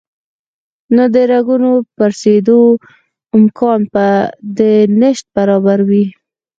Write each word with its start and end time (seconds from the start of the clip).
نو 0.95 1.03
د 1.13 1.15
رګونو 1.31 1.71
پړسېدو 1.95 2.59
امکان 3.37 3.79
به 3.93 4.07
د 4.57 4.59
نشت 5.01 5.25
برابر 5.35 5.79
وي 5.89 6.05